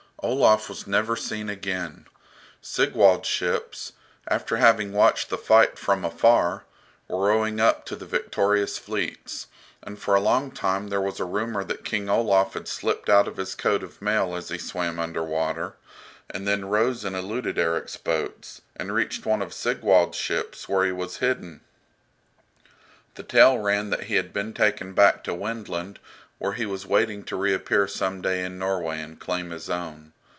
[0.23, 2.05] Olaf was never seen again.
[2.61, 3.93] Sigvald's ships,
[4.27, 6.63] after having watched the fight from afar,
[7.07, 9.47] were rowing up to the victorious fleets,
[9.81, 13.27] and for a long time there was a rumour that King Olaf had slipped out
[13.27, 15.73] of his coat of mail as he swam under water,
[16.29, 20.91] and then rose and eluded Erik's boats, and reached one of Sigvald's ships, where he
[20.91, 21.61] was hidden.
[23.15, 25.97] The tale ran that he had been taken back to Wendland,
[26.37, 30.11] where he was waiting to reappear some day in Norway and claim his own.